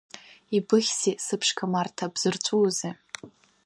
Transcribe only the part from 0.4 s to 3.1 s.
Ибыхьзеи, сыԥшқа Марҭа, бзырҵәуозеи?